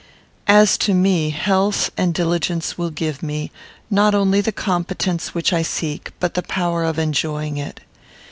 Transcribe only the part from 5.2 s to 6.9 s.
which I seek, but the power